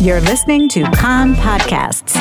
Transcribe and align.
You're 0.00 0.20
listening 0.20 0.68
to 0.68 0.84
Kan 0.92 1.34
Podcasts. 1.34 2.14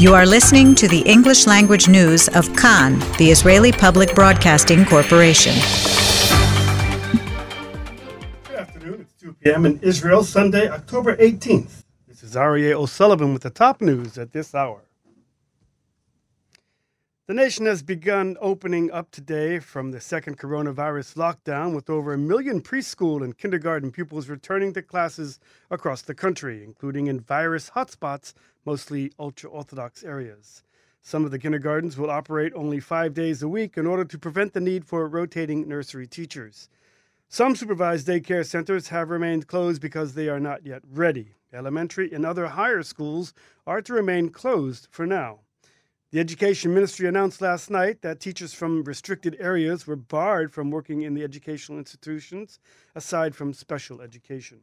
You 0.00 0.12
are 0.12 0.26
listening 0.26 0.74
to 0.74 0.88
the 0.88 1.02
English 1.06 1.46
language 1.46 1.86
news 1.86 2.26
of 2.30 2.52
Kan, 2.56 2.98
the 3.16 3.30
Israeli 3.30 3.70
Public 3.70 4.12
Broadcasting 4.16 4.84
Corporation. 4.84 5.54
Good 8.42 8.56
afternoon. 8.56 9.02
It's 9.02 9.12
2 9.20 9.34
p.m. 9.34 9.66
in 9.66 9.78
Israel, 9.82 10.24
Sunday, 10.24 10.68
October 10.68 11.14
18th. 11.18 11.84
This 12.08 12.24
is 12.24 12.34
Aryeh 12.34 12.72
O'Sullivan 12.72 13.32
with 13.32 13.42
the 13.42 13.50
top 13.50 13.80
news 13.80 14.18
at 14.18 14.32
this 14.32 14.52
hour. 14.52 14.80
The 17.28 17.34
nation 17.34 17.66
has 17.66 17.82
begun 17.82 18.38
opening 18.40 18.90
up 18.90 19.10
today 19.10 19.58
from 19.58 19.90
the 19.90 20.00
second 20.00 20.38
coronavirus 20.38 21.14
lockdown, 21.16 21.74
with 21.74 21.90
over 21.90 22.14
a 22.14 22.16
million 22.16 22.62
preschool 22.62 23.22
and 23.22 23.36
kindergarten 23.36 23.90
pupils 23.90 24.30
returning 24.30 24.72
to 24.72 24.80
classes 24.80 25.38
across 25.70 26.00
the 26.00 26.14
country, 26.14 26.64
including 26.64 27.06
in 27.06 27.20
virus 27.20 27.68
hotspots, 27.76 28.32
mostly 28.64 29.12
ultra 29.18 29.50
Orthodox 29.50 30.02
areas. 30.02 30.62
Some 31.02 31.26
of 31.26 31.30
the 31.30 31.38
kindergartens 31.38 31.98
will 31.98 32.10
operate 32.10 32.54
only 32.54 32.80
five 32.80 33.12
days 33.12 33.42
a 33.42 33.48
week 33.48 33.76
in 33.76 33.86
order 33.86 34.06
to 34.06 34.18
prevent 34.18 34.54
the 34.54 34.60
need 34.62 34.86
for 34.86 35.06
rotating 35.06 35.68
nursery 35.68 36.06
teachers. 36.06 36.70
Some 37.28 37.54
supervised 37.54 38.08
daycare 38.08 38.46
centers 38.46 38.88
have 38.88 39.10
remained 39.10 39.48
closed 39.48 39.82
because 39.82 40.14
they 40.14 40.30
are 40.30 40.40
not 40.40 40.64
yet 40.64 40.80
ready. 40.90 41.34
Elementary 41.52 42.10
and 42.10 42.24
other 42.24 42.46
higher 42.46 42.82
schools 42.82 43.34
are 43.66 43.82
to 43.82 43.92
remain 43.92 44.30
closed 44.30 44.88
for 44.90 45.04
now. 45.04 45.40
The 46.10 46.20
Education 46.20 46.72
Ministry 46.72 47.06
announced 47.06 47.42
last 47.42 47.68
night 47.68 48.00
that 48.00 48.18
teachers 48.18 48.54
from 48.54 48.82
restricted 48.84 49.36
areas 49.38 49.86
were 49.86 49.94
barred 49.94 50.54
from 50.54 50.70
working 50.70 51.02
in 51.02 51.12
the 51.12 51.22
educational 51.22 51.78
institutions, 51.78 52.58
aside 52.94 53.36
from 53.36 53.52
special 53.52 54.00
education. 54.00 54.60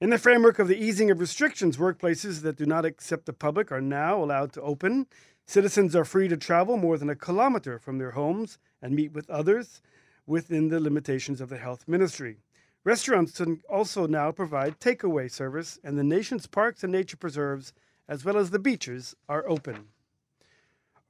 In 0.00 0.08
the 0.08 0.16
framework 0.16 0.58
of 0.58 0.66
the 0.66 0.82
easing 0.82 1.10
of 1.10 1.20
restrictions, 1.20 1.76
workplaces 1.76 2.40
that 2.40 2.56
do 2.56 2.64
not 2.64 2.86
accept 2.86 3.26
the 3.26 3.34
public 3.34 3.70
are 3.70 3.82
now 3.82 4.24
allowed 4.24 4.54
to 4.54 4.62
open. 4.62 5.06
Citizens 5.44 5.94
are 5.94 6.06
free 6.06 6.28
to 6.28 6.36
travel 6.38 6.78
more 6.78 6.96
than 6.96 7.10
a 7.10 7.14
kilometer 7.14 7.78
from 7.78 7.98
their 7.98 8.12
homes 8.12 8.56
and 8.80 8.94
meet 8.94 9.12
with 9.12 9.28
others 9.28 9.82
within 10.26 10.68
the 10.68 10.80
limitations 10.80 11.42
of 11.42 11.50
the 11.50 11.58
health 11.58 11.86
ministry. 11.86 12.38
Restaurants 12.84 13.32
can 13.32 13.60
also 13.68 14.06
now 14.06 14.32
provide 14.32 14.80
takeaway 14.80 15.30
service, 15.30 15.78
and 15.84 15.98
the 15.98 16.04
nation's 16.04 16.46
parks 16.46 16.82
and 16.82 16.90
nature 16.90 17.18
preserves, 17.18 17.74
as 18.08 18.24
well 18.24 18.38
as 18.38 18.48
the 18.48 18.58
beaches, 18.58 19.14
are 19.28 19.46
open. 19.46 19.88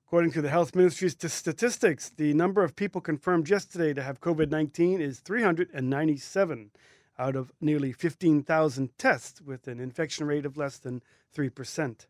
According 0.08 0.32
to 0.32 0.40
the 0.40 0.48
health 0.48 0.74
ministry's 0.74 1.14
statistics, 1.30 2.08
the 2.08 2.32
number 2.32 2.64
of 2.64 2.74
people 2.74 3.02
confirmed 3.02 3.50
yesterday 3.50 3.92
to 3.92 4.02
have 4.02 4.22
COVID 4.22 4.50
19 4.50 5.02
is 5.02 5.20
397 5.20 6.70
out 7.18 7.36
of 7.36 7.52
nearly 7.60 7.92
15,000 7.92 8.96
tests, 8.96 9.42
with 9.42 9.68
an 9.68 9.78
infection 9.78 10.26
rate 10.26 10.46
of 10.46 10.56
less 10.56 10.78
than 10.78 11.02
3%. 11.36 12.06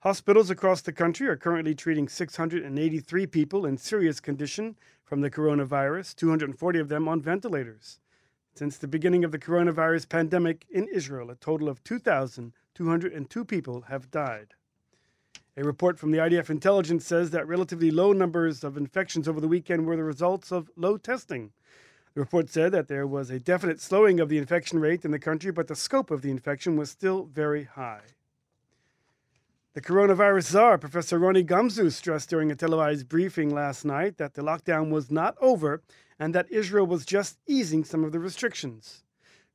Hospitals 0.00 0.48
across 0.48 0.80
the 0.80 0.90
country 0.90 1.28
are 1.28 1.36
currently 1.36 1.74
treating 1.74 2.08
683 2.08 3.26
people 3.26 3.66
in 3.66 3.76
serious 3.76 4.18
condition 4.18 4.74
from 5.04 5.20
the 5.20 5.30
coronavirus, 5.30 6.16
240 6.16 6.78
of 6.78 6.88
them 6.88 7.08
on 7.08 7.20
ventilators. 7.20 8.00
Since 8.54 8.78
the 8.78 8.88
beginning 8.88 9.22
of 9.22 9.32
the 9.32 9.38
coronavirus 9.38 10.08
pandemic 10.08 10.64
in 10.70 10.88
Israel, 10.88 11.28
a 11.28 11.34
total 11.34 11.68
of 11.68 11.84
2,202 11.84 13.44
people 13.44 13.82
have 13.82 14.10
died. 14.10 14.54
A 15.54 15.62
report 15.62 15.98
from 15.98 16.12
the 16.12 16.18
IDF 16.18 16.48
intelligence 16.48 17.04
says 17.04 17.30
that 17.30 17.46
relatively 17.46 17.90
low 17.90 18.14
numbers 18.14 18.64
of 18.64 18.78
infections 18.78 19.28
over 19.28 19.38
the 19.38 19.48
weekend 19.48 19.84
were 19.84 19.96
the 19.96 20.04
results 20.04 20.50
of 20.50 20.70
low 20.76 20.96
testing. 20.96 21.52
The 22.14 22.20
report 22.20 22.48
said 22.48 22.72
that 22.72 22.88
there 22.88 23.06
was 23.06 23.28
a 23.28 23.38
definite 23.38 23.78
slowing 23.78 24.18
of 24.18 24.30
the 24.30 24.38
infection 24.38 24.78
rate 24.78 25.04
in 25.04 25.10
the 25.10 25.18
country, 25.18 25.52
but 25.52 25.68
the 25.68 25.76
scope 25.76 26.10
of 26.10 26.22
the 26.22 26.30
infection 26.30 26.76
was 26.76 26.88
still 26.88 27.24
very 27.24 27.64
high. 27.64 28.00
The 29.74 29.82
coronavirus 29.82 30.52
czar, 30.52 30.78
Professor 30.78 31.18
Roni 31.18 31.46
Gamzu, 31.46 31.92
stressed 31.92 32.30
during 32.30 32.50
a 32.50 32.56
televised 32.56 33.08
briefing 33.10 33.54
last 33.54 33.84
night 33.84 34.16
that 34.16 34.32
the 34.32 34.42
lockdown 34.42 34.90
was 34.90 35.10
not 35.10 35.36
over 35.38 35.82
and 36.18 36.34
that 36.34 36.50
Israel 36.50 36.86
was 36.86 37.04
just 37.04 37.38
easing 37.46 37.84
some 37.84 38.04
of 38.04 38.12
the 38.12 38.20
restrictions. 38.20 39.04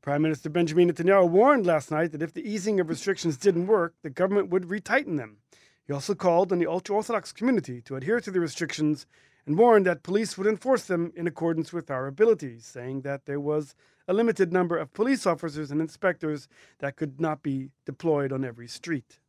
Prime 0.04 0.22
Minister 0.22 0.50
Benjamin 0.50 0.92
Netanyahu 0.92 1.28
warned 1.28 1.66
last 1.66 1.90
night 1.90 2.12
that 2.12 2.22
if 2.22 2.34
the 2.34 2.48
easing 2.48 2.80
of 2.80 2.88
restrictions 2.88 3.36
didn't 3.36 3.66
work, 3.66 3.96
the 4.04 4.12
government 4.12 4.50
would 4.50 4.64
retighten 4.64 5.18
them. 5.18 5.38
He 5.88 5.94
also 5.94 6.16
called 6.16 6.52
on 6.52 6.60
the 6.60 6.68
ultra 6.68 6.96
Orthodox 6.96 7.32
community 7.32 7.82
to 7.84 7.96
adhere 7.96 8.20
to 8.20 8.30
the 8.30 8.42
restrictions 8.42 9.06
and 9.46 9.58
warned 9.58 9.86
that 9.86 10.04
police 10.04 10.38
would 10.38 10.46
enforce 10.46 10.84
them 10.84 11.14
in 11.16 11.28
accordance 11.28 11.72
with 11.72 11.90
our 11.90 12.08
abilities, 12.08 12.66
saying 12.66 13.02
that 13.02 13.26
there 13.26 13.40
was 13.40 13.74
a 14.06 14.14
limited 14.14 14.52
number 14.52 14.78
of 14.78 14.94
police 14.94 15.26
officers 15.26 15.72
and 15.72 15.80
inspectors 15.80 16.50
that 16.80 16.98
could 16.98 17.22
not 17.22 17.42
be 17.42 17.72
deployed 17.86 18.34
on 18.34 18.44
every 18.44 18.68
street. 18.68 19.20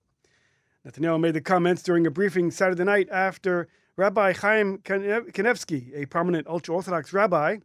Netanyahu 0.85 1.21
made 1.21 1.35
the 1.35 1.41
comments 1.41 1.85
during 1.85 2.07
a 2.07 2.11
briefing 2.11 2.51
Saturday 2.51 2.83
night 2.83 3.09
after 3.11 3.69
Rabbi 3.97 4.33
Chaim 4.33 4.79
Kanevsky, 4.79 5.93
a 5.95 6.07
prominent 6.07 6.49
ultra 6.49 6.75
Orthodox 6.75 7.13
rabbi, 7.13 7.59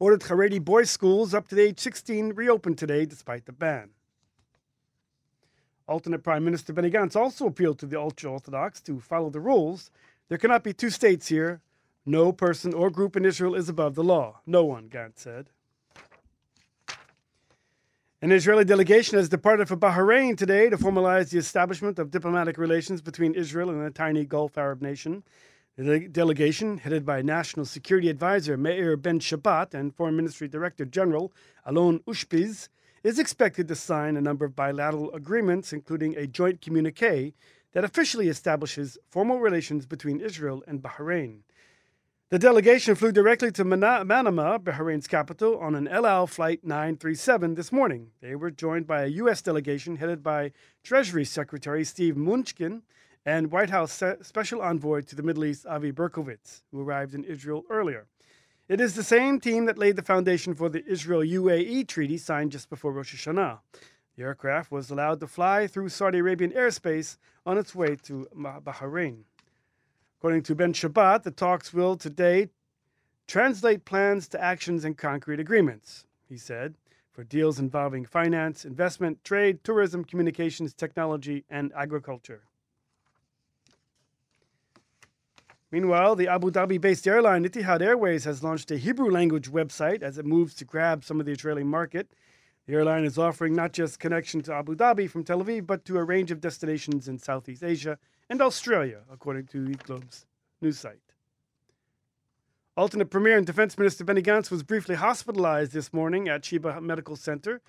ordered 0.00 0.22
Haredi 0.22 0.64
boys' 0.64 0.90
schools 0.90 1.32
up 1.32 1.46
to 1.48 1.54
the 1.54 1.62
age 1.62 1.78
16 1.78 2.32
reopened 2.32 2.78
today 2.78 3.06
despite 3.06 3.46
the 3.46 3.52
ban. 3.52 3.90
Alternate 5.86 6.22
Prime 6.22 6.44
Minister 6.44 6.72
Benny 6.72 6.90
Gantz 6.90 7.14
also 7.14 7.46
appealed 7.46 7.78
to 7.78 7.86
the 7.86 8.00
ultra 8.00 8.30
Orthodox 8.30 8.80
to 8.82 9.00
follow 9.00 9.28
the 9.28 9.40
rules. 9.40 9.90
There 10.28 10.38
cannot 10.38 10.64
be 10.64 10.72
two 10.72 10.90
states 10.90 11.28
here. 11.28 11.60
No 12.06 12.32
person 12.32 12.72
or 12.72 12.90
group 12.90 13.16
in 13.16 13.24
Israel 13.24 13.54
is 13.54 13.68
above 13.68 13.94
the 13.94 14.04
law. 14.04 14.40
No 14.46 14.64
one, 14.64 14.88
Gantz 14.88 15.18
said. 15.18 15.50
An 18.22 18.32
Israeli 18.32 18.64
delegation 18.64 19.18
has 19.18 19.28
departed 19.28 19.68
for 19.68 19.76
Bahrain 19.76 20.38
today 20.38 20.70
to 20.70 20.78
formalize 20.78 21.28
the 21.28 21.38
establishment 21.38 21.98
of 21.98 22.10
diplomatic 22.10 22.56
relations 22.56 23.02
between 23.02 23.34
Israel 23.34 23.68
and 23.68 23.84
the 23.84 23.90
tiny 23.90 24.24
Gulf 24.24 24.56
Arab 24.56 24.80
nation. 24.80 25.22
The 25.76 26.08
delegation, 26.08 26.78
headed 26.78 27.04
by 27.04 27.20
National 27.20 27.66
Security 27.66 28.08
Advisor 28.08 28.56
Meir 28.56 28.96
Ben 28.96 29.18
Shabbat 29.18 29.74
and 29.74 29.94
Foreign 29.94 30.16
Ministry 30.16 30.48
Director 30.48 30.86
General 30.86 31.32
Alon 31.66 31.98
Ushpiz, 32.06 32.68
is 33.04 33.18
expected 33.18 33.68
to 33.68 33.74
sign 33.74 34.16
a 34.16 34.20
number 34.20 34.46
of 34.46 34.56
bilateral 34.56 35.12
agreements, 35.12 35.72
including 35.72 36.16
a 36.16 36.26
joint 36.26 36.62
communique 36.62 37.34
that 37.72 37.84
officially 37.84 38.28
establishes 38.28 38.96
formal 39.10 39.38
relations 39.38 39.84
between 39.84 40.20
Israel 40.20 40.64
and 40.66 40.82
Bahrain. 40.82 41.40
The 42.30 42.38
delegation 42.38 42.94
flew 42.94 43.12
directly 43.12 43.52
to 43.52 43.64
Manama, 43.64 44.58
Bahrain's 44.58 45.06
capital, 45.06 45.58
on 45.58 45.74
an 45.74 45.86
El 45.86 46.06
Al 46.06 46.26
Flight 46.26 46.64
937 46.64 47.54
this 47.54 47.70
morning. 47.70 48.10
They 48.22 48.34
were 48.34 48.50
joined 48.50 48.86
by 48.86 49.02
a 49.02 49.08
U.S. 49.08 49.42
delegation 49.42 49.96
headed 49.96 50.22
by 50.22 50.52
Treasury 50.82 51.26
Secretary 51.26 51.84
Steve 51.84 52.14
Mnuchin 52.14 52.80
and 53.26 53.52
White 53.52 53.70
House 53.70 54.02
Special 54.22 54.62
Envoy 54.62 55.02
to 55.02 55.14
the 55.14 55.22
Middle 55.22 55.44
East 55.44 55.66
Avi 55.66 55.92
Berkowitz, 55.92 56.62
who 56.72 56.80
arrived 56.80 57.14
in 57.14 57.24
Israel 57.24 57.64
earlier. 57.68 58.06
It 58.66 58.80
is 58.80 58.94
the 58.94 59.02
same 59.02 59.40
team 59.40 59.66
that 59.66 59.76
laid 59.76 59.96
the 59.96 60.02
foundation 60.02 60.54
for 60.54 60.70
the 60.70 60.82
Israel 60.86 61.20
UAE 61.20 61.86
treaty 61.86 62.16
signed 62.16 62.50
just 62.50 62.70
before 62.70 62.92
Rosh 62.92 63.14
Hashanah. 63.14 63.58
The 64.16 64.22
aircraft 64.22 64.72
was 64.72 64.90
allowed 64.90 65.20
to 65.20 65.26
fly 65.26 65.66
through 65.66 65.90
Saudi 65.90 66.20
Arabian 66.20 66.50
airspace 66.52 67.18
on 67.44 67.58
its 67.58 67.74
way 67.74 67.96
to 68.04 68.26
Bahrain. 68.34 69.24
According 70.18 70.44
to 70.44 70.54
Ben 70.54 70.72
Shabbat, 70.72 71.24
the 71.24 71.30
talks 71.30 71.74
will 71.74 71.98
today 71.98 72.48
translate 73.26 73.84
plans 73.84 74.28
to 74.28 74.42
actions 74.42 74.82
and 74.82 74.96
concrete 74.96 75.40
agreements, 75.40 76.06
he 76.26 76.38
said, 76.38 76.74
for 77.12 77.22
deals 77.22 77.58
involving 77.58 78.06
finance, 78.06 78.64
investment, 78.64 79.22
trade, 79.24 79.62
tourism, 79.62 80.04
communications, 80.04 80.72
technology, 80.72 81.44
and 81.50 81.70
agriculture. 81.76 82.44
Meanwhile, 85.74 86.14
the 86.14 86.28
Abu 86.28 86.52
Dhabi 86.52 86.80
based 86.80 87.04
airline 87.04 87.44
Etihad 87.44 87.82
Airways 87.82 88.22
has 88.22 88.44
launched 88.44 88.70
a 88.70 88.76
Hebrew 88.76 89.10
language 89.10 89.50
website 89.50 90.02
as 90.02 90.18
it 90.18 90.24
moves 90.24 90.54
to 90.54 90.64
grab 90.64 91.02
some 91.02 91.18
of 91.18 91.26
the 91.26 91.32
Israeli 91.32 91.64
market. 91.64 92.12
The 92.68 92.74
airline 92.74 93.04
is 93.04 93.18
offering 93.18 93.56
not 93.56 93.72
just 93.72 93.98
connection 93.98 94.40
to 94.42 94.54
Abu 94.54 94.76
Dhabi 94.76 95.10
from 95.10 95.24
Tel 95.24 95.42
Aviv, 95.42 95.66
but 95.66 95.84
to 95.86 95.98
a 95.98 96.04
range 96.04 96.30
of 96.30 96.40
destinations 96.40 97.08
in 97.08 97.18
Southeast 97.18 97.64
Asia 97.64 97.98
and 98.30 98.40
Australia, 98.40 99.00
according 99.12 99.46
to 99.46 99.66
the 99.66 99.74
Globes 99.74 100.26
news 100.60 100.78
site. 100.78 101.12
Alternate 102.76 103.10
Premier 103.10 103.36
and 103.36 103.44
Defense 103.44 103.76
Minister 103.76 104.04
Benny 104.04 104.22
Gantz 104.22 104.52
was 104.52 104.62
briefly 104.62 104.94
hospitalized 104.94 105.72
this 105.72 105.92
morning 105.92 106.28
at 106.28 106.44
Sheba 106.44 106.80
Medical 106.80 107.16
Center 107.16 107.60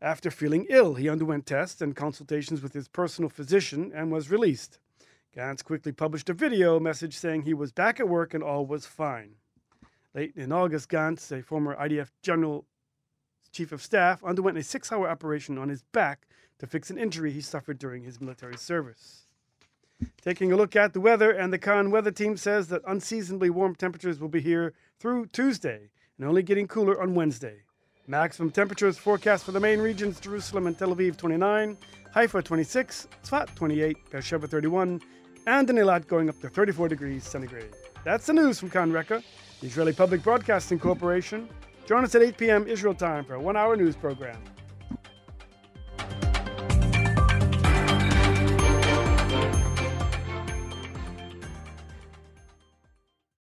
after 0.00 0.30
feeling 0.30 0.66
ill. 0.70 0.94
He 0.94 1.08
underwent 1.08 1.46
tests 1.46 1.82
and 1.82 1.96
consultations 1.96 2.62
with 2.62 2.74
his 2.74 2.86
personal 2.86 3.28
physician 3.28 3.90
and 3.92 4.12
was 4.12 4.30
released. 4.30 4.78
Gantz 5.36 5.64
quickly 5.64 5.90
published 5.90 6.30
a 6.30 6.32
video 6.32 6.78
message 6.78 7.16
saying 7.16 7.42
he 7.42 7.54
was 7.54 7.72
back 7.72 7.98
at 7.98 8.08
work 8.08 8.34
and 8.34 8.42
all 8.42 8.64
was 8.64 8.86
fine. 8.86 9.34
Late 10.14 10.32
in 10.36 10.52
August, 10.52 10.88
Gantz, 10.88 11.32
a 11.36 11.42
former 11.42 11.74
IDF 11.74 12.10
general 12.22 12.66
chief 13.50 13.72
of 13.72 13.82
staff, 13.82 14.22
underwent 14.22 14.58
a 14.58 14.62
six 14.62 14.92
hour 14.92 15.08
operation 15.08 15.58
on 15.58 15.68
his 15.68 15.82
back 15.92 16.28
to 16.58 16.66
fix 16.66 16.88
an 16.88 16.98
injury 16.98 17.32
he 17.32 17.40
suffered 17.40 17.78
during 17.78 18.04
his 18.04 18.20
military 18.20 18.56
service. 18.56 19.26
Taking 20.22 20.52
a 20.52 20.56
look 20.56 20.76
at 20.76 20.92
the 20.92 21.00
weather, 21.00 21.30
and 21.30 21.52
the 21.52 21.58
Kan 21.58 21.90
weather 21.90 22.10
team 22.10 22.36
says 22.36 22.68
that 22.68 22.82
unseasonably 22.86 23.50
warm 23.50 23.74
temperatures 23.74 24.20
will 24.20 24.28
be 24.28 24.40
here 24.40 24.72
through 25.00 25.26
Tuesday 25.26 25.90
and 26.16 26.28
only 26.28 26.42
getting 26.42 26.68
cooler 26.68 27.00
on 27.00 27.14
Wednesday. 27.14 27.62
Maximum 28.06 28.50
temperatures 28.50 28.98
forecast 28.98 29.44
for 29.44 29.52
the 29.52 29.60
main 29.60 29.80
regions 29.80 30.20
Jerusalem 30.20 30.66
and 30.66 30.78
Tel 30.78 30.94
Aviv 30.94 31.16
29, 31.16 31.76
Haifa 32.12 32.42
26, 32.42 33.08
Tzfat 33.24 33.54
28, 33.54 34.10
Beersheba 34.10 34.46
31, 34.46 35.00
and 35.46 35.68
in 35.68 35.76
Eilat 35.76 36.06
going 36.06 36.28
up 36.28 36.40
to 36.40 36.48
34 36.48 36.88
degrees 36.88 37.24
centigrade. 37.24 37.70
That's 38.04 38.26
the 38.26 38.32
news 38.32 38.58
from 38.58 38.70
Kan 38.70 38.92
Reka, 38.92 39.22
the 39.60 39.66
Israeli 39.66 39.92
Public 39.92 40.22
Broadcasting 40.22 40.78
Corporation. 40.78 41.48
Join 41.86 42.04
us 42.04 42.14
at 42.14 42.22
8 42.22 42.36
p.m. 42.36 42.66
Israel 42.66 42.94
time 42.94 43.24
for 43.24 43.34
a 43.34 43.40
one 43.40 43.56
hour 43.56 43.76
news 43.76 43.96
program. 43.96 44.38